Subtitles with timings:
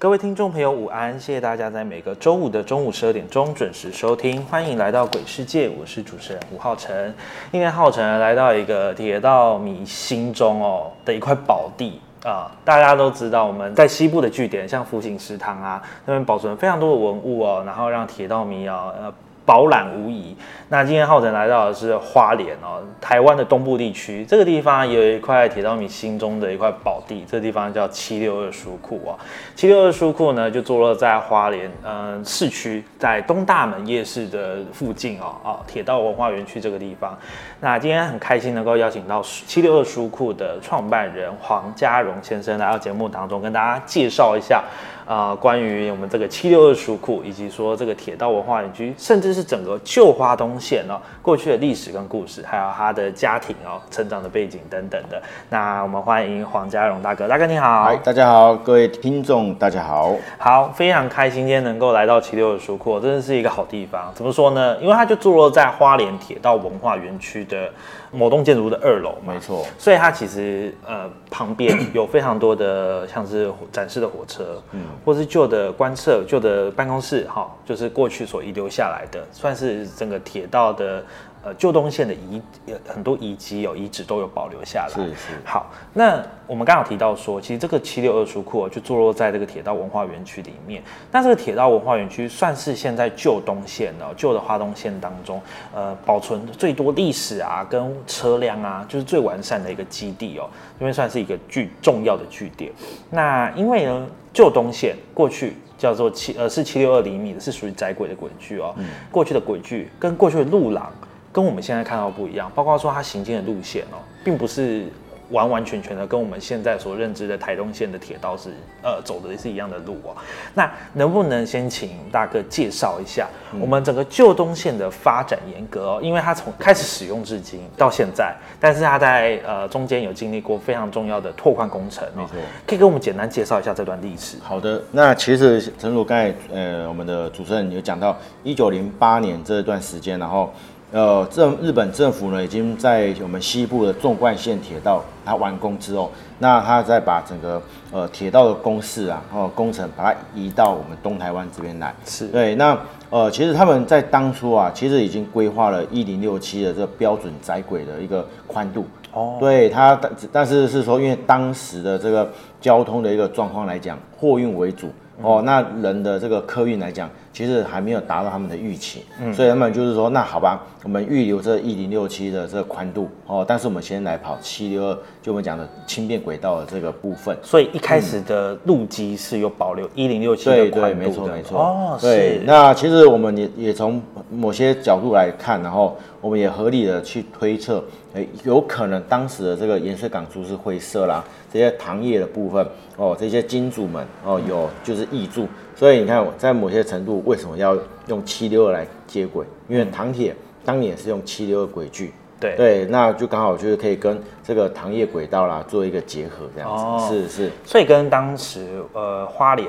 [0.00, 1.20] 各位听众朋友，午安！
[1.20, 7.14] 谢谢大家在每个周五的中午十二点钟准时收听，欢迎来到鬼世界，我是主持人吴浩辰。
[7.52, 19.12] 今天浩辰来到一个铁道迷心中哦的一块宝地啊，大家都知道我们在西部的据点，像福星食堂啊，那边保存非常多的文物哦，然后让铁道迷啊呃。
[19.50, 20.36] 饱览无遗。
[20.68, 24.24] 那今天浩辰来到的是花莲哦，台湾的东部地区。
[24.24, 29.18] 这个地方有一块铁道迷心中的一块宝地，这个地方叫七六二书库啊。
[29.56, 37.18] 七六二书库呢，就坐落在花莲嗯市区，在东大门夜市的附近哦哦，铁道文化园区这个地方。
[37.58, 44.62] 那今天很开心能够邀请到七六二书库的创办人黄家荣先生来到节目当中，跟大家介绍一下。
[45.10, 55.20] 啊，关于我们这个七六二书库，以及说这个铁道文化园区，甚至是整个旧花东线哦，过去的历史跟故事，还有他的家庭哦，成长的背景等等的。
[55.48, 57.86] 那我们欢迎黄家荣大哥，大哥你好。
[57.86, 60.14] 嗨，大家好，各位听众大家好。
[60.38, 64.12] 好，非常开心今天能够来到七六二书库，真的是一个好地方。
[64.14, 64.78] 怎么说呢？
[64.80, 67.68] 因为它就坐落在花莲铁道文化园区的。
[68.12, 81.04] 某栋建筑的二楼，没错，所以它其实呃旁边有非常多的像是展示的火车，嗯，或是旧的观测、旧的办公室，哈，就是过去所遗留下来的，算是整个铁道的。
[81.42, 82.42] 呃，旧东线的遗
[82.86, 84.94] 很多遗迹有遗址都有保留下来。
[84.94, 85.32] 是是。
[85.42, 90.82] 好，那我们刚好提到说，其实这个七六二书库就坐落在这个铁道文化园区里面。
[91.10, 95.40] 那这个铁道文化园区算是现在旧东线哦，旧的花东线当中，
[95.74, 100.46] 呃，保存最多历史啊跟车辆啊，就是最完善的一个基地哦，
[100.78, 102.70] 因为算是一个巨重要的据点。
[103.08, 108.74] 那因为呢，旧东线过去叫做七呃是七六二厘米的，是属于窄轨的轨距哦。
[108.76, 108.84] 嗯。
[109.10, 110.92] 过去的轨距跟过去的路廊。
[111.32, 114.86] 跟我们现在看到不一样，包括说它行进的路线哦，并不是
[115.30, 118.50] 完完全全的跟我们现在所认知的台东线的铁道是
[118.82, 120.10] 呃走的是一样的路哦。
[120.54, 123.28] 那能不能先请大哥介绍一下
[123.60, 126.00] 我们整个旧东线的发展严格哦？
[126.02, 132.28] 因为它从开始使用至今到现在，但是它在呃中间有经历过非常重要的拓宽工程哦。
[132.66, 134.36] 可以给我们简单介绍一下这段历史。
[134.42, 140.52] 好的，那其实陈如刚才呃我们的主持人有讲到一九零八年这段时间，然后。
[140.92, 147.62] 呃，政日本政府呢，已经在我们西部的纵贯线铁道它完工之后，那它再把整个
[147.92, 151.94] 呃铁道的工事啊，然后工程把它移到我们东台湾这边来。
[152.04, 152.76] 是对，那
[153.08, 158.84] 呃，其实他们在当初啊，其实已经规划了一零六七的这个标准窄轨的一个宽度。
[159.12, 162.28] 哦，对它，但但是是说，因为当时的这个
[162.60, 164.90] 交通的一个状况来讲，货运为主。
[165.22, 177.36] 哦，那人的这个客运来讲，其实还没有达到他们的预期，嗯，所以他们就是说，那好吧，我们预留这一零六七的这个宽度，哦，但是我们先来跑七六二，就我们讲的轻便轨道的这个部分。
[177.42, 181.58] 所以一开始的路基是有保留一零六七的宽度对对，没错没错。
[181.58, 182.40] 哦，对。
[182.44, 187.82] 那其实我们也也从某些角度来看，然后我们也合理的去推测，
[188.12, 191.24] 哎，有可能当时的这个盐水港株式会社啦。
[191.52, 192.64] 这些糖业的部分
[192.96, 195.48] 哦，这些金主们哦，有就是易注，
[195.80, 197.74] 所以你看，在某些程度，为什么要
[198.06, 199.46] 用七六二来接轨？
[199.66, 202.54] 因为糖铁当年也是用七六二轨距，对。
[202.54, 207.22] 对，那就刚好就是可以跟这个糖业轨道啦做一个结合，这样子。
[207.22, 209.68] 是是，所以跟当时呃花莲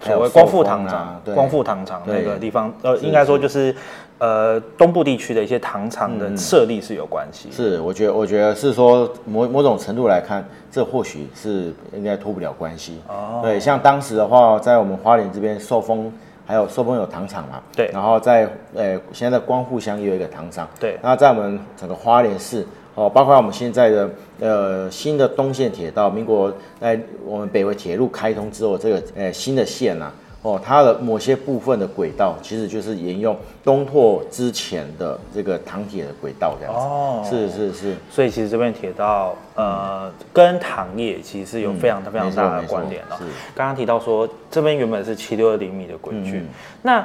[0.00, 3.74] 所谓光复糖厂，光复糖厂那个地方，呃，应该说就是。
[4.18, 7.50] 呃，东部地区的一些糖厂的设立是有关系。
[7.52, 12.98] 是，我觉得，我觉得是说某某种程度来看，这或许是应该脱不了关系。
[13.08, 13.40] 哦。
[13.42, 16.10] 对，像当时的话，在我们花莲这边，寿丰
[16.46, 17.60] 还有寿丰有糖厂嘛。
[17.74, 17.90] 对。
[17.92, 20.66] 然后在呃，现在的光复乡也有一个糖厂。
[20.80, 20.98] 对。
[21.02, 22.66] 那在我们整个花莲市
[22.96, 24.10] 哦，包括我们现在的
[24.40, 30.10] 呃新的东线铁道，民国在我们北回铁路开通之后，这个呃新的线呐。
[30.42, 36.80] 哦，它的某些部分的轨道其实就是沿用东拓之前的这个糖铁的轨道这样子。
[36.80, 43.32] 哦是是是，所以其实这边铁道呃跟糖业其实有非常非常大的关联哦没错是。
[43.56, 46.46] 刚刚提到说这边原本是七六二厘米的轨距，嗯
[46.82, 47.04] 那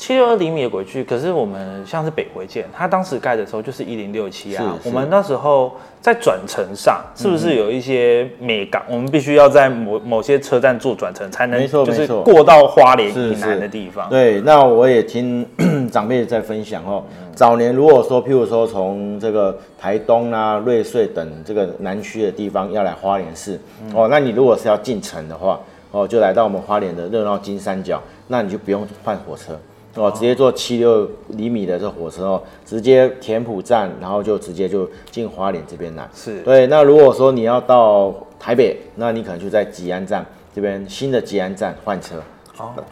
[0.00, 4.74] 七六二厘米的轨距，可是我们像是北回线，它当时盖的时候就是一零六七啊。
[4.82, 5.70] 我们那时候
[6.00, 8.82] 在转乘上是不是有一些美感？
[8.88, 14.08] 我们必须要在某某些车站做转乘，才能就是过到花莲以南的地方。
[14.08, 15.46] 对，那我也听
[15.92, 17.04] 长辈在分享哦。
[17.34, 23.60] 早年如果说，譬如说从这个台东啊、瑞穗等这个南区的地方要来花莲市，
[23.94, 25.60] 哦，那你如果是要进城的话，
[25.90, 29.60] 哦，就来到我们花莲的热闹金三角，那你就不用换火车。
[29.96, 36.08] 哦，直接坐七六厘米的这火车哦，直接田埔站，然后就直接就进花莲这边来。
[36.14, 42.22] 是对，那如果说你要到台北，那你可能就在吉安站这边新的吉安站换车，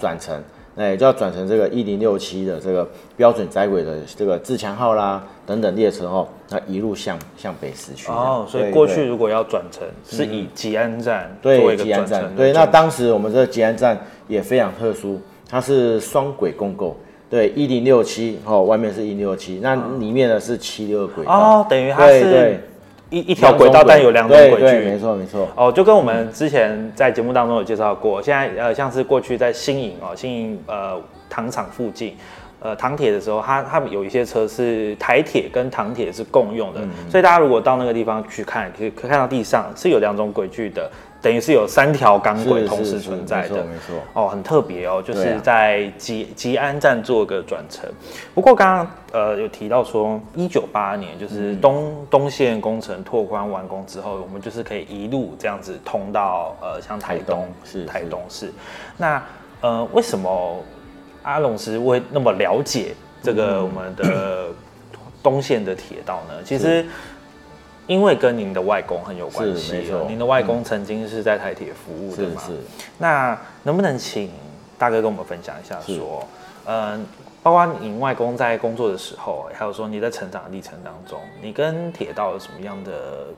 [0.01, 0.43] 转乘，
[0.75, 8.11] 那也就要转乘这个一零六七的这个标准窄轨的这个自强号啦等等列车哦，那一路向向北市区。
[8.11, 16.97] 哦，所以过去如果要转乘，是以吉安站作为对一个吉安站，转乘对，那当时我们这个吉安站也非常特殊，它是双轨共构。
[17.31, 21.33] 对，一零六七哦，外面是一零六七，那里面呢是七六轨道。
[21.33, 22.59] 哦，等于它是
[23.11, 24.99] 一一条轨道，但有两种轨对对，没。
[24.99, 25.49] 错没错。
[25.55, 30.99] 哦，就跟我们之前在节目当中有介绍过，现在呃像是过去在新营哦，新营呃
[31.29, 32.15] 糖厂附近。
[32.61, 40.91] 呃，糖铁的时候，它他们有一些车是台铁跟糖铁是共用的，所以大家如果到那个地方去看，可以可以看到地上是有两种轨距的，
[41.23, 43.49] 等于是有三条钢轨同时存在的。
[43.49, 43.97] 没错没错。
[44.13, 47.89] 哦，很特别哦，就是在吉吉安站做个转乘。
[48.35, 58.53] 不过刚刚呃有提到说，一九八二年就是嗯东、东线工程拓宽完工之后，我们就是可以一路这样子通到呃像台东是台是东市。
[58.97, 59.23] 那
[59.61, 60.57] 呃为什么
[61.29, 64.49] 阿龙师会那么了解这个我们的
[65.23, 66.43] 东线的铁道呢？
[66.45, 66.85] 其实。
[67.89, 72.59] 因为跟您的外公很有关是系您的外公曾经是在台铁服务的嘛，是是，
[72.99, 74.31] 那能不能请
[74.77, 76.23] 大哥跟我们分享一下说，
[76.67, 77.07] 嗯，
[77.43, 83.29] 包括您外公在工作的时候，还有说你在成长的历程当中，你跟铁道有什么样的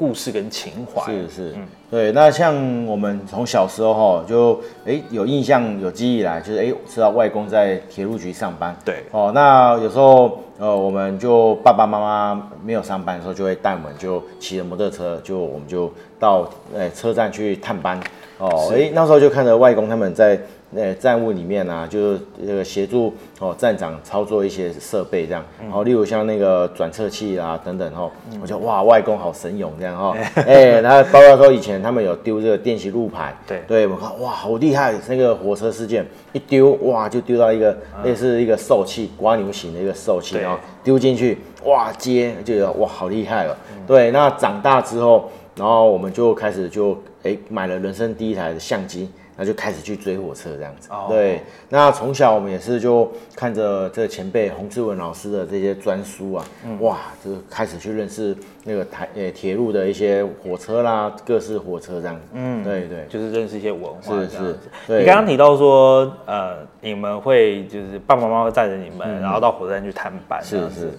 [0.00, 1.12] 故事跟情怀？
[1.12, 2.10] 是是，嗯对。
[2.12, 8.74] 那像我们从小时候哈，就哎、有印象有记忆以来，就是哎、知道外公在铁路局上班。
[8.82, 18.00] 对哦，那有时候呃，我们就爸爸妈妈没有上班的时候，就会带我们就骑着摩托车，就我们就到呃车站去探班。
[18.38, 20.40] 哦，哎、那时候就看着外公他们在
[20.74, 33.62] 呃站务里面啊，就是这个协助哦站长操作一些设备这样，然后例如像那个转测器啊等等哦，我就哇外公好神勇这样哈，哎，然后包括说以前他们有丢这个电息路牌，对。
[33.66, 43.56] 对，我看哇好厉害，那个火车事件一丢哇就丢到一个类似一个受器刮牛型的一个受气，对然后丢进去哇接就有哇好厉害了，
[43.86, 49.08] 对，那长大之后，然后我们就开始就哎买了人生第一台的相机。
[49.40, 51.40] 那就开始去追火车这样子，哦对。
[51.70, 56.44] 那从小我们也是就看着这前辈洪志文老师的这些专书啊，
[56.80, 64.58] 哇，就开始去认识那个台呃铁路的一些火车啦，各式火车这样子，嗯，对对，就是认识一些文化是。
[64.98, 70.90] 你刚刚提到说，呃，你们会就是爸爸妈妈会带着你们，然后到火车站去探班，是是。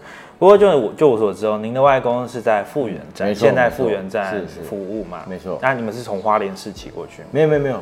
[0.41, 5.19] 不过就我就我所知哦，您的外公是在复原站，现在没错复原站服务嘛？
[5.29, 7.27] 没错那你们是从花莲市骑过去吗？
[7.29, 7.77] 没有没有没有，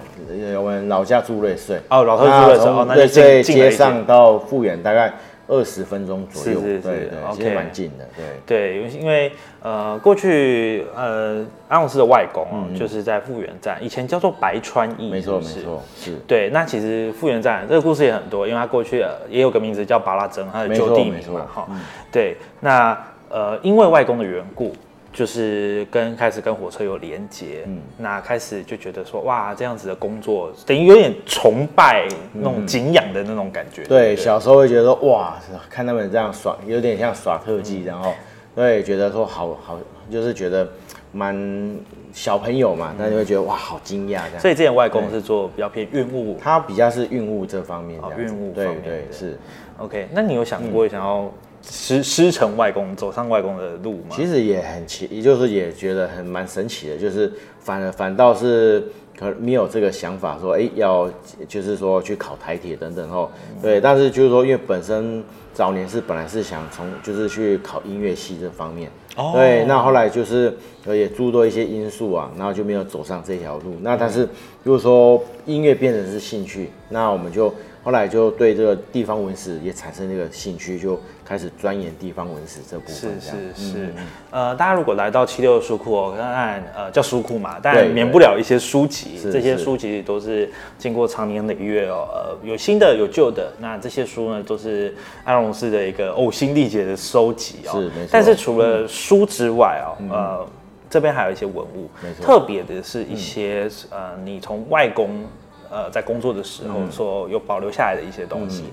[0.52, 5.14] 呃我们老家住瑞穗，哦老家住瑞穗哦那就瑞穗街上到复原大概
[5.50, 8.26] 二十分钟左右，是是是对对，其 OK 实蛮近的，对。
[8.46, 15.46] 对，因为因为呃，过去呃，阿勇斯的外公哦，嗯就是在复原站，以前叫做白川驿，没错没。
[15.46, 21.68] 错，是对，那其实复原站这个故事也很多，因为他过去呃也有个名字叫巴拉珍，他的没旧地名嘛，哈。
[22.12, 22.96] 对，那
[23.28, 24.74] 呃，因为外公的缘故，
[25.12, 33.82] 就是跟开始跟火车有连结，嗯，那开始就觉得说，哇，这样子的工作等于有点崇拜那种敬仰的那种感觉。
[33.84, 35.38] 嗯对，不小时候会觉得说哇，
[35.70, 38.14] 看他们这样耍，有点像耍特技，然后
[38.56, 39.80] 对，觉得说好好，
[40.12, 40.70] 就是觉得
[41.12, 41.76] 蛮
[42.14, 44.40] 小朋友嘛，那就会觉得哇，好惊讶这样。
[44.40, 46.38] 所以之前外公是做比较偏运物。
[46.40, 49.40] 他比较是运物这方面哦运务对方面对的是。
[49.80, 54.12] OK，那你有想过想要师师承外公，走上外公的路吗？
[54.12, 58.84] 其实也很奇，也就是也觉得很蛮神奇的，就是反而反倒是
[59.18, 61.10] 可能没有这个想法说，哎、要
[61.48, 63.30] 就是说去考台铁等等哦，
[63.62, 65.24] 对，但是就是说，因为本身
[65.54, 73.76] 早年是本来是想从就是去考音乐系这方面，哦对，那后来就是呃也诸多一些因素啊，然后就没有走上这条路。
[73.82, 74.28] 那但是
[74.64, 83.20] 如果说音乐变成是兴趣，那我们就后来就对这个地方文史也产生这个兴趣，就开始钻研地方文史这部分。
[83.22, 83.78] 是是是。
[83.78, 83.94] 嗯，
[84.32, 90.50] 呃，大家如果来到七六书库哦，当然呃叫书库嘛，当然免不了一些书籍，是这些是书籍都是。
[90.78, 97.72] 经过长年累月哦，呃有新的有旧的，那这些书呢都是安荣寺的一个呕心沥血的收集哦。
[97.72, 98.10] 是没错。
[98.12, 100.48] 但是除了书之外哦，呃。
[100.92, 101.88] 这边还有一些文物
[102.20, 105.24] 特别的是一些、呃，你从外公
[105.70, 108.66] 呃在工作的时候所有保留下来的一些东西。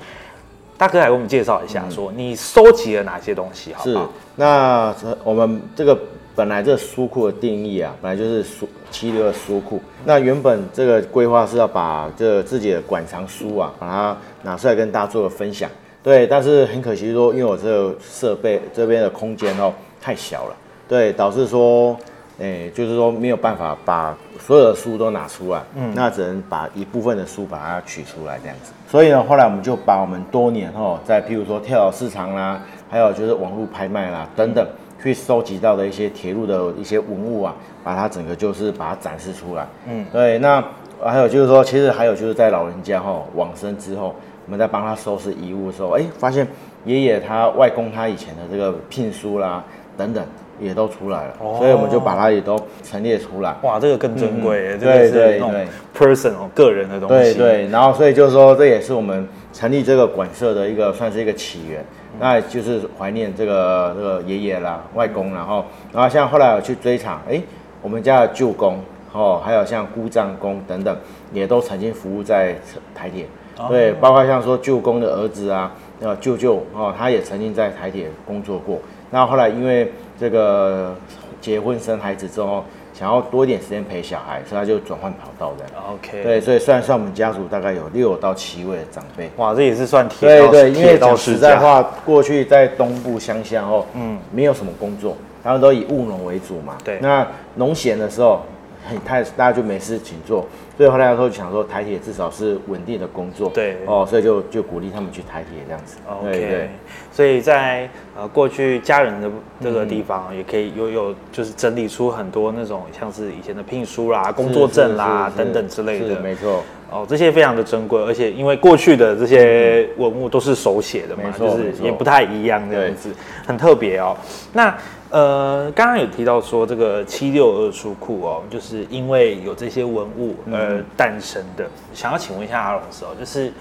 [0.78, 3.98] 大哥来给我们介绍一下，说你收集了哪些东西，好不是？，
[4.34, 5.98] 那这我们这个
[6.34, 9.80] 本来这书库的定义啊，本来就是书七六的书库。
[10.04, 15.70] 那原本这个规划是要把这自己的馆藏书啊，把它拿出来跟大家做个分享。
[16.02, 21.96] 对，但是很可惜说，因为我这个设备这边的空间哦太小了，对，导致说，
[22.38, 28.72] 诶、就是说没有办法把所有的书都拿出来，嗯，那只能把一部分的书把它取出来这样子。
[28.88, 34.66] 所以呢，后来我们就把我们多年哦，在譬如说跳蚤市场啦，还有就是网络拍卖啦等等，
[35.02, 39.66] 去收集到的一些铁路的一些文物啊，把它整个就是把它展示出来。
[39.86, 40.38] 嗯，对。
[40.38, 40.62] 那
[41.02, 44.14] 还有就是说，其实还有就是在老人家哈、往生之后，
[44.44, 46.46] 我们在帮他收拾遗物的时候，哎，发现
[46.84, 49.64] 爷爷他外公他以前的这个聘书啦
[49.96, 50.24] 等等
[50.58, 53.54] 也都出来了，哦所以我们就把它也都陈列出来。
[53.62, 57.34] 哇，这个更珍贵这个是那种对 person 哦，个人的东西。
[57.34, 61.84] 对对，然后所以就是说，这也是我们成立这个馆舍的一个算是一个起源。
[62.18, 67.38] 那就是怀念这个这个爷爷啦、外公，然后然后像后来我去追查，哎，
[67.82, 68.78] 我们家的舅公
[69.12, 70.96] 哦，还有像姑丈公等等，
[71.32, 72.54] 也都曾经服务在
[72.94, 73.26] 台铁。
[73.68, 75.70] 对，包括像说舅公的儿子啊，
[76.00, 78.78] 呃舅舅哦，他也曾经在台铁工作过。
[79.10, 80.94] 那后来因为这个
[81.40, 85.64] 结婚生孩子之后，想要多一点时间陪小孩，所以他就转换跑道的。
[85.92, 96.76] ，OK，对，，所以算算我们家族大概有六到七位的长辈，哇，这也是算铁道对对，因为讲实在话，过去在东部乡下哦，嗯，没有什么工作，他们都以务农为主嘛。
[96.82, 96.98] 对。
[97.00, 98.42] 那农闲的时候，
[98.88, 105.96] 很太大家就没事情做，所以后来的时候就想说台铁至少是稳定的工作，对哦，所以就就鼓励他们去台铁这样子。
[106.22, 106.70] 对对。
[107.12, 109.30] 所以在呃过去家人的
[109.62, 116.20] 这个地方，也可以有有就是整理出很多那种像是以前的聘书啦、工作证啦等等之类的。
[116.20, 116.62] 没错。
[116.88, 123.10] 哦，这些非常的珍贵，而且因为过去的这些文物都是手写的嘛就是也不太一样这样子，
[123.44, 124.16] 很特别哦。
[124.52, 124.72] 那
[125.10, 131.64] 呃，刚刚有提到说这个七六二书库哦，就是因为有这些文物而诞生的。
[131.94, 133.52] 想要请问一下阿龙师哦，就是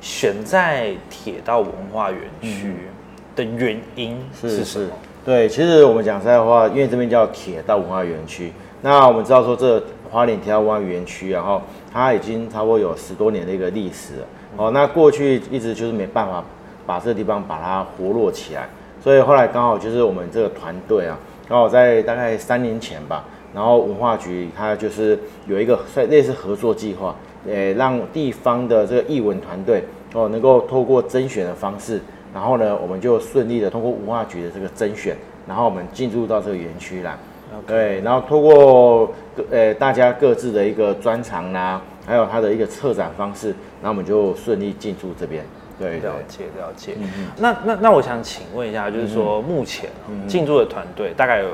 [0.00, 2.74] 选在铁道文化园区
[3.34, 4.88] 的原因是什么？
[5.24, 11.60] 对，其实我们讲实在话，因为这边叫铁道文化园区，那我们知道说这花莲铁道文化园区，然后
[11.92, 14.26] 它已经差不多有十多年的一个历史了。
[14.56, 16.44] 哦，那过去一直就是没办法
[16.86, 18.68] 把这个地方把它活络起来，
[19.02, 21.18] 所以后来刚好就是我们这个团队啊，
[21.48, 25.18] 刚好在大概三年前吧，然后文化局它就是
[25.48, 27.14] 有一个算类似合作计划，
[27.48, 29.82] 呃，让地方的这个艺文团队
[30.14, 32.00] 哦，能够透过甄选的方式，
[32.32, 35.16] 然后呢，我们就顺利的通过文化局的这个甄选，
[35.48, 37.16] 然后我们进入到这个园区来。
[37.66, 43.48] 对，然后通过各呃大家各自的一个专长啦，还有它的一个策展方式，
[43.82, 45.44] 然后我们就顺利进驻这边。
[45.90, 46.10] 对对。
[46.10, 46.96] 了解了解。
[47.36, 51.48] 那那那我想请问一下，就是说目前哦进驻的团队大概有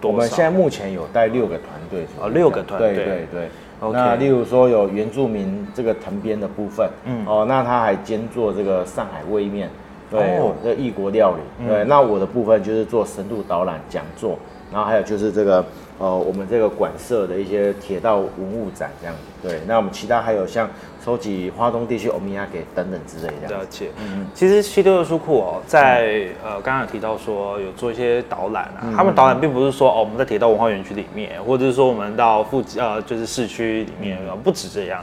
[0.00, 0.08] 多少？
[0.08, 2.94] 我们现在目前有带六个团队哦六个团队。
[2.94, 3.48] 对对对。
[3.94, 9.70] 那例如说有原住民这个藤编的部分，嗯，哦，那他还兼做这个上海味面，
[10.10, 10.52] 对，哦。
[10.62, 11.82] 这异国料理，对。
[11.84, 14.38] 那我的部分就是做深度导览讲座，
[14.72, 15.64] 然后还有就是这个
[15.98, 19.60] 呃我们这个馆舍的一些铁道文物展这样子，对。
[19.66, 20.68] 那我们其他还有像
[21.04, 23.64] 收集花东地区欧米亚给等等之类这样子。
[23.64, 23.90] 了解，
[24.34, 35.02] 其实七六的书库哦，在呃刚刚有提到说有做一些导览啊，他们导览并不是说哦我们在铁道文化园区里面，或者是说我们到附近呃就是市区里面，呃不止这样，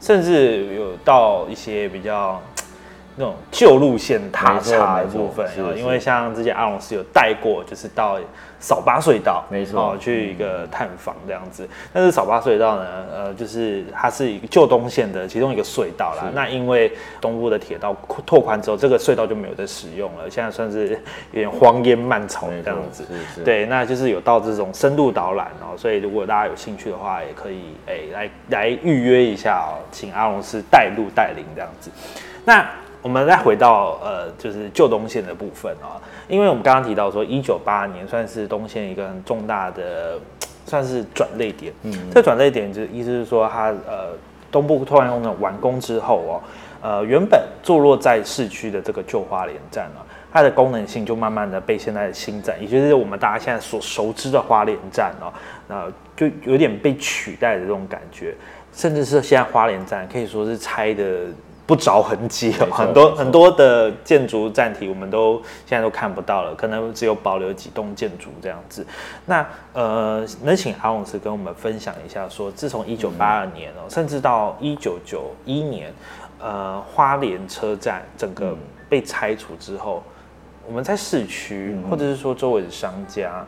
[0.00, 2.40] 甚至有到一些比较。
[3.20, 5.44] 那种旧路线踏查的部分
[5.76, 8.16] 因为像之前阿龙是有带过，就是到
[8.60, 11.68] 扫八隧道，没错哦，去一个探访这样子。
[11.92, 16.30] 但是扫八隧道呢，呃，就是它是一个旧东线的其中一个隧道啦。
[16.34, 17.94] 那因为东部的铁道
[18.26, 20.88] 拓宽之后，这个隧道就没有在使用了，现在算是
[21.32, 23.04] 有点荒烟漫草这样子。
[23.44, 31.90] 对，那就是有到这种深度导览哦，所以如果大家有兴趣的话，也可以哎、来来预约一下哦，请阿龙师带路带领这样子。
[32.44, 32.68] 那
[33.00, 40.18] 我们再回到呃，就是旧东线的部分啊，因为我们刚刚提到说，一九八二年算是东线一个很重大的，
[40.66, 41.72] 算是转类点。
[41.84, 44.10] 嗯，这转类点就意思是说，它呃
[44.50, 46.42] 东部突然工程完工之后哦，
[46.82, 50.02] 呃原本坐落在市区的这个旧花莲站啊，
[50.32, 55.32] 它的功能性就慢慢的被现在的新站，也就是我们大家现在所熟知的花莲站哦，
[55.68, 55.86] 那
[56.16, 58.34] 就有点被取代的这种感觉，
[58.72, 61.04] 甚至是现在花莲站可以说是拆的。
[61.68, 68.86] 不着痕迹哦， 很多很多的建筑站体我们都现在都看不到了，可能只有保留几栋建筑这样子。
[69.26, 75.92] 那呃，能请阿勇斯跟我们分享一下，说自从一九八二年哦，甚至到一九九一年，
[76.40, 78.56] 呃，花莲车站整个
[78.88, 80.02] 被拆除之后，
[80.66, 83.44] 我们在市区或者是说周围的商家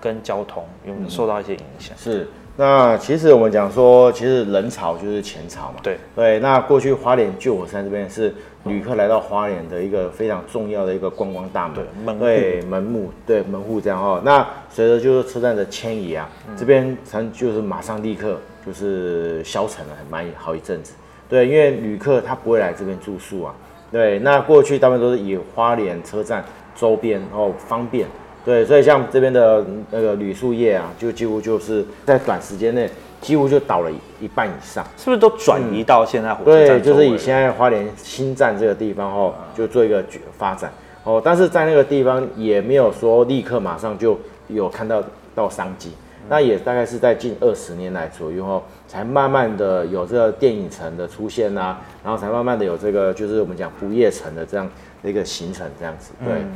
[0.00, 1.98] 跟交通有没有受到一些影响？
[1.98, 2.30] 是。
[2.60, 5.76] 那其实我们讲说，其实人潮就是钱潮嘛。
[5.80, 8.34] 对对，那过去花莲旧火山这边是
[8.64, 11.76] 旅客来到花莲的一个非常重要的一个观光大门。
[11.76, 14.20] 对门对门户对门户这样哦。
[14.24, 18.36] 那随着就是车站的迁移啊，这边才就是马上立刻
[18.66, 20.94] 就是消沉了，蛮好一阵子。
[21.28, 23.54] 对，因为旅客他不会来这边住宿啊。
[23.92, 28.08] 对，那过去大部分都是以花莲车站周边然后方便。
[28.48, 32.88] 对，所以像这边的那个铝塑业啊，就几乎就是在短时间内，
[33.20, 33.90] 几乎就倒了
[34.22, 36.80] 一半以上，是不是都转移到现在火车站？
[36.80, 40.02] 对，就是以现在花莲新站这个地方哦，就做一个
[40.38, 40.72] 发展
[41.04, 41.20] 哦。
[41.22, 45.92] 但是在那个地方也没有说立刻马上就有看到到商机，
[46.30, 54.66] 那也大概是在近二十年来左右哦，才慢慢的有这个电影城的出现啊，然后才慢慢的有这个就是我们讲不夜城的这样
[55.02, 56.32] 的一个形成这样子，对。
[56.32, 56.52] 嗯，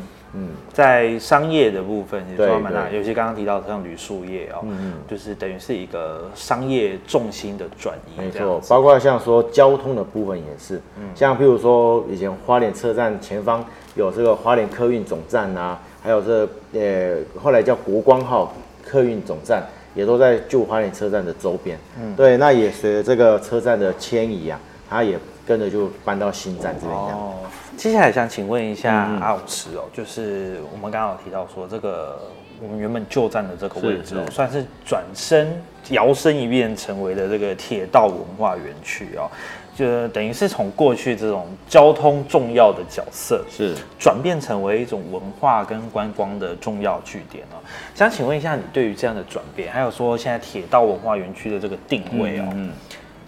[0.72, 8.18] 在商业的部分也说蛮大，尤其刚刚提到像铝塑业哦，嗯就是等于是一个商业重心的转移。
[8.18, 13.62] 没错，包括像说交通的部分也是，嗯，像譬如说以前花莲车站前方
[13.94, 19.62] 有这个花莲客运总站啊，还有这呃后来叫国光号客运总站，
[19.94, 21.78] 也都在旧花莲车站的周边。
[22.00, 24.58] 嗯，对，那也随着这个车站的迁移啊，
[24.88, 27.34] 它也跟着就搬到新站这边哦。
[27.76, 32.18] 接下来想请问一下阿武师哦，就是我们刚刚有提到说，这个
[32.62, 39.28] 我们原本旧站的这个位置哦，算是转身摇身一变成为了这个铁道文化园区哦，
[39.74, 47.58] 就等于是从过去这种交通重要的角色，是转变成为一种文化跟观光的重要据点哦。
[47.94, 52.70] 想请问一下，你对于这样的转变，还有说现在铁道文化园区的这个定位哦，嗯，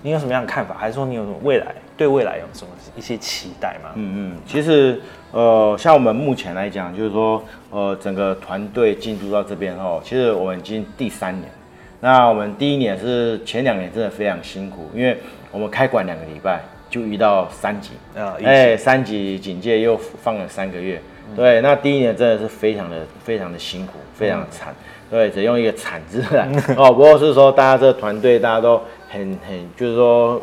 [0.03, 0.77] 你有什么样的看法？
[0.79, 1.75] 还是说你有什么未来？
[1.97, 3.91] 对未来有什么一些期待吗？
[3.95, 11.49] 嗯嗯，其实呃，像我们目前来讲，就是说呃，整个团队进驻到这边后，其实我们已经第三年。
[12.01, 15.17] 那我们第一年是前两年真的非常辛苦，因为
[15.53, 21.01] 我们开馆两个礼拜就遇到三级啊，哎，三级警戒又放了三个月。
[21.37, 24.75] 对，那第一年真的是非常的非常的辛苦，非常惨。
[25.11, 26.93] 对，只用一个惨字来哦。
[26.93, 30.43] 不过是说大家这个团队大家都很很，就是说。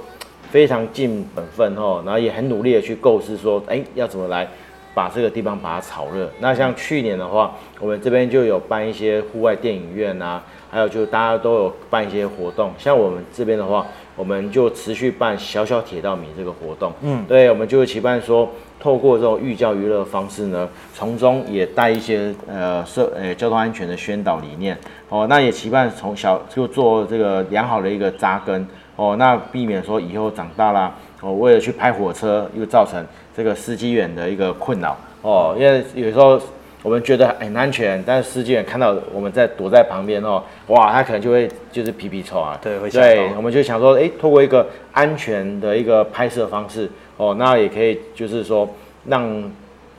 [0.51, 4.45] 非常尽本分哦，然后也很努力的去构思说，哎，要怎么来
[4.93, 6.29] 把这个地方把它炒热。
[6.39, 12.73] 那像去年的话，我们这边就有办一些户外电影院啊，还有就大家都有办一些活动。
[12.77, 13.87] 像我们这边的话，
[14.17, 16.91] 我们就持续办小小铁道迷这个活动。
[17.01, 24.77] 嗯，对，我们就期盼说，透过这种寓教于乐方式呢，从中也带一些呃社呃交通安全的宣导理念。
[25.07, 28.67] 哦，那也期盼从小就做这个良好的一个扎根。
[29.01, 33.03] 哦，那避免说以后长大啦，哦，为了去拍火车，又造成
[33.35, 35.55] 这个司机员的一个困扰哦。
[35.57, 36.39] 因为有时候
[36.83, 42.55] 我们觉得很安全，但是司机员看到我们在躲在旁边哦，哇，他可能就会就是皮皮臭啊。
[42.61, 46.87] 对，会对，我们就想说，哎，透过一个安全的一个拍摄方式，
[47.17, 48.69] 哦，那也可以就是说
[49.07, 49.51] 让。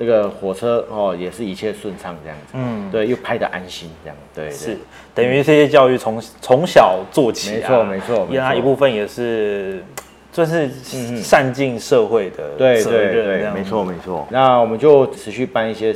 [0.02, 4.76] 这个火车哦，也是一切顺畅这样子，嗯，对，又拍的安心这样，对，是
[5.14, 9.80] 等于这些教育从从小做起，没错没错，因为它一部分也是
[10.32, 10.68] 算是
[11.22, 14.26] 善尽社会的责任，没错没错。
[14.28, 15.94] 那我们就持续办一些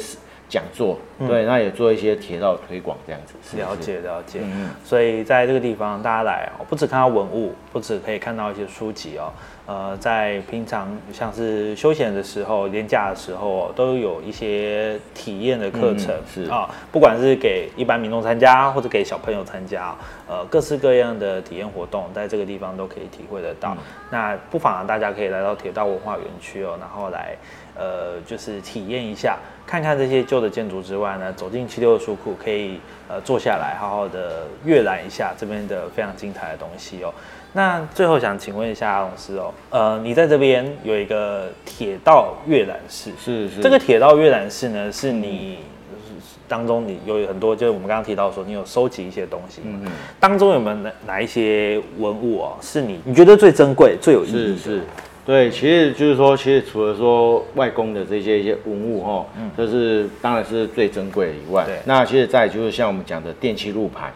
[0.48, 4.40] 讲座，对，那也做一些铁道推广这样子，了解了解。
[4.42, 9.32] 嗯，所以在这个地方大家来哦，不只看到文物，不只可以看到一些书籍哦。
[9.66, 19.92] 呃，在平常像是休闲的时候、年假的时候，都有一些体验的课程，是啊，不管是给一般民众参加，或者给小朋友参加，
[20.28, 23.76] 呃，各式各样的体验活动，在这个地方都可以体会得到。
[24.08, 27.36] 那不妨大家可以来到铁道文化园区哦，然后来，
[27.78, 37.12] 呃，就是体验一下，看看这些旧的建筑之外呢，走进七六的书库，可以呃坐下来，好好的阅览一下这边的非常精彩的东西哦。
[37.52, 45.58] 那最后想请问一下阿龙师哦，呃，你在这边有一个铁道阅览室，是是这个铁道阅览室呢，是你
[46.46, 54.38] 当中你有很多，就是我们刚刚提到说你有收集一些东西，嗯嗯，当中有没有哪哪一些文物哦，是你你觉得最珍贵、最有意义的？
[54.38, 54.82] 是是，
[55.26, 61.80] 对，其实就是说，其实除了说外公的这些一些文物哈，嗯，这是当然是最珍贵的以外，对。
[61.84, 64.12] 那其实再就是像我们讲的电器路牌，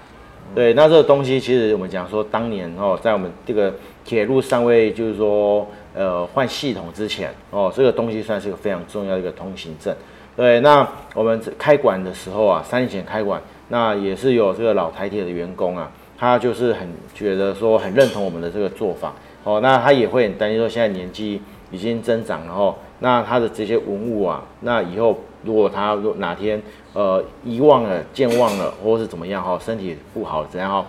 [0.54, 9.92] 对，那这个东西其实我们讲说当年哦，在我们这个铁路尚未就是说呃换系统之前哦，这个东西算是一个非常重要的一个通行证。
[10.36, 19.12] 对，那我们开馆的时候啊，三年前开馆，那也是有这个老台铁的员工啊，他就是很觉得说很认同我们的这个做法
[19.44, 26.60] 哦，那他也会很担心说现在年纪已经增长了哦，那他的这些文物啊，那以后如果他哪天
[26.92, 30.86] 呃遗忘了、健忘了，或者是怎么样哈，身体不好怎样哈，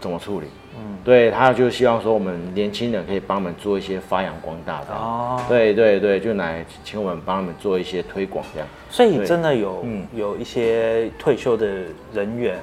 [0.00, 0.46] 怎么处理？
[0.78, 8.68] 嗯，对，他就希望说我们年轻人可以帮我们做一些发扬光大的，哦对对对，就来请我们帮他们做一些推广这样。
[8.90, 11.66] 所以真的有、嗯有一些退休的
[12.12, 12.58] 人员，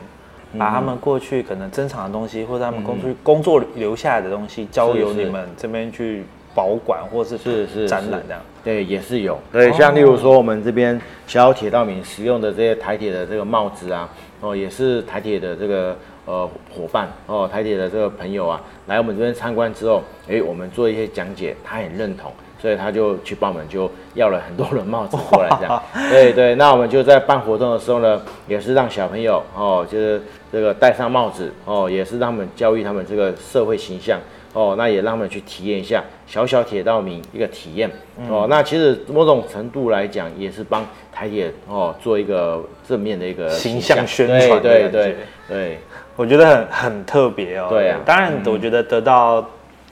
[0.57, 8.41] 把他们过去可能珍藏的东西，或者他们工作、工作留下来的东西，交由你们这边去保管，或是是是是展览这样。
[8.63, 9.37] 对，也是有。
[9.51, 14.09] 对，像例如说我们这边小铁道民使用的这些台铁的这个帽子啊，
[14.41, 22.31] 哦，也是台铁的这个呃伙伴哦，台铁的这个朋友啊，来我们这边参观之后，诶，我们做一些讲解，他很认同。
[22.63, 26.55] 所以他就去帮我们就要了很多的帽子过来，这样， 对对。
[26.55, 34.17] 那我们就在办活动的时候呢，也是让小朋友哦，就是这个戴上帽子哦，也是让他们教育他们这个社会形象
[34.53, 37.91] 哦，那也让他们去体验一下小小铁道迷一个体验、
[38.29, 38.47] 哦。
[38.49, 45.17] 那其实某种程度来讲，也是帮台铁哦做一个正面的一个形象宣传对对
[45.49, 45.79] 对，
[46.15, 47.67] 我觉得很很特别哦。
[47.69, 49.45] 对啊当然我觉得得到、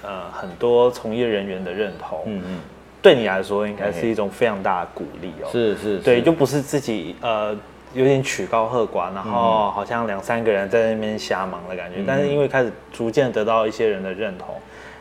[0.03, 2.59] 呃很多从业人员的认同，嗯嗯，
[3.01, 5.49] 对你来说应该是一种非常大的鼓励哦。
[5.51, 7.55] 是是，对，就不是自己呃
[7.93, 12.03] 有点曲高和寡，然后好像两三个人在那边瞎忙的感觉。
[12.05, 14.55] 但是因为开始逐渐得到一些人的认同，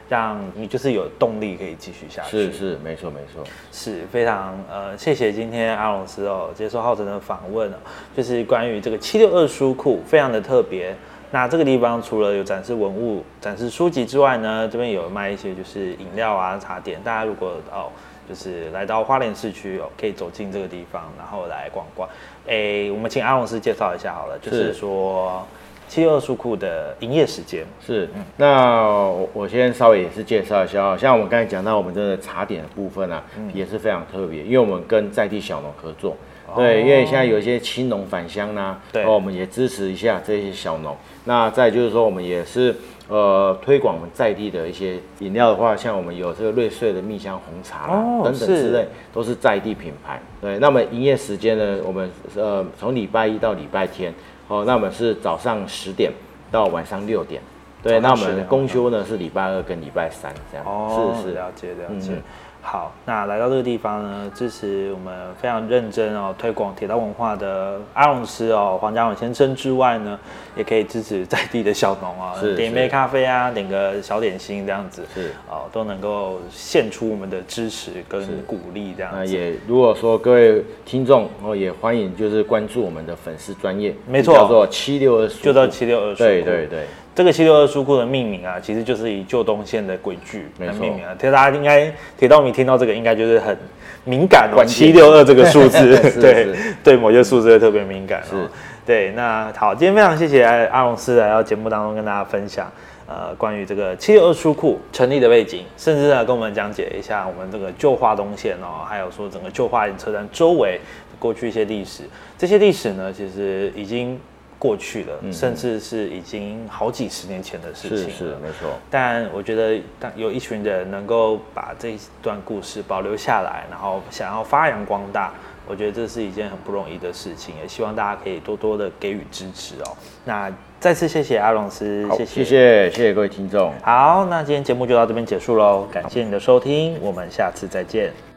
[0.09, 2.31] 让你就是有动力可以继续下去。
[2.31, 7.77] 是是没错没错，是非常呃，谢谢今天阿龙斯哦接受浩辰的访问哦，
[8.17, 10.95] 就是关于这个七六二书库，非常的特别。
[11.33, 17.01] 那这个地方除了有展示文物、展示书籍之外呢，这边有卖一些就是饮料啊、茶点。
[17.05, 17.87] 大家如果哦，
[18.29, 22.09] 就是来到花莲市区哦，可以走进这个地方，然后来逛逛。
[22.47, 25.47] 诶，我们请阿龙师介绍一下好了，就是是说
[25.89, 27.65] 七六二书库的营业时间。
[27.81, 33.23] 是，那我我先稍微也是介绍一下啊，像我们刚才讲到我们这个茶点的部分啊，
[33.55, 36.17] 也是非常特别，因为我们跟在地小农合作，
[36.57, 40.97] 对，因为现在有一些青农返乡啦，对哦，我们也支持一下这些小农。
[41.25, 42.75] 那再就是说，我们也是
[43.09, 50.21] 呃推广我们在地的一些饮料的话，像我们有这个瑞穗的蜜香红茶啦、哦等等之类，都是在地品牌。
[50.41, 54.13] 对，那么营业时间呢，我们呃从礼拜一到礼拜天，
[54.49, 56.11] 哦，那我们是早上十点
[56.51, 57.43] 到晚上六点。
[57.83, 60.67] 对，那我10点们公休呢是礼拜二跟礼拜三这样。
[60.67, 61.35] 哦，是是。
[61.35, 62.13] 了解了解。
[62.13, 62.23] 嗯
[62.63, 70.19] 好，那来到这个地方呢，支持我们非常认真哦推广铁道文化的阿龙师哦黄家勇先生之外呢，
[70.57, 75.33] 也可以支持在地的小农啊、是点一杯咖啡啊，点个小点心这样子，是。
[75.49, 79.19] 哦，都能够献出我们的支持跟鼓励这样子。
[79.19, 84.35] 那也如果说各位听众哦，也欢迎就是关注我们的粉丝专业，没错。
[84.35, 91.15] 叫做七六二，就到七六二对对对，这个七六二书库的命名啊，其实就是以旧东线的轨距来命名啊。
[91.19, 93.57] 其实大家应该铁道迷听到这个，应该就是很
[94.05, 98.25] 敏感哦，七六二这个数字， 是 对对，某些数字会特别敏感、哦。
[98.31, 98.51] 是，
[98.87, 99.13] 对。
[99.13, 102.71] 那好，今天非常谢谢阿龙斯来到节目当中跟大家分享。
[103.07, 110.81] 呃，关于这个七六二书库成立的背景，甚至呢跟我们讲解一下我们这个旧化东线哦，还有说整个旧花莲车站周围
[111.19, 112.05] 过去一些历史。
[112.39, 114.17] 这些历史呢，其实已经
[114.61, 118.05] 过去了，甚至是已经好几十年前的事情了。
[118.05, 125.33] 是是没错，但我觉得，当有一群人能够把这一段故事保留下来，然后想要发扬光大，
[125.67, 129.97] 我觉得这是一件很不容易的事情，也希望大家可以多多的给予支持哦。
[130.27, 133.73] 那再次谢谢阿龙斯，谢，谢谢谢谢谢各位听众。
[133.83, 138.30] 好，那今天节目就到这边结束喽，感谢你的收听，我们下次再见。